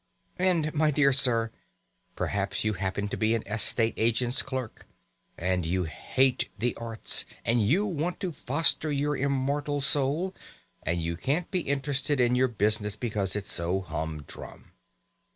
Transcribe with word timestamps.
And, 0.39 0.73
my 0.73 0.89
dear 0.89 1.13
sir, 1.13 1.51
perhaps 2.15 2.63
you 2.63 2.73
happen 2.73 3.07
to 3.09 3.17
be 3.17 3.35
an 3.35 3.43
estate 3.45 3.93
agent's 3.97 4.41
clerk, 4.41 4.87
and 5.37 5.63
you 5.63 5.83
hate 5.83 6.49
the 6.57 6.73
arts, 6.77 7.23
and 7.45 7.61
you 7.61 7.85
want 7.85 8.19
to 8.21 8.31
foster 8.31 8.91
your 8.91 9.15
immortal 9.15 9.79
soul, 9.79 10.33
and 10.81 11.03
you 11.03 11.15
can't 11.17 11.51
be 11.51 11.59
interested 11.59 12.19
in 12.19 12.33
your 12.33 12.47
business 12.47 12.95
because 12.95 13.35
it's 13.35 13.51
so 13.53 13.81
humdrum. 13.81 14.71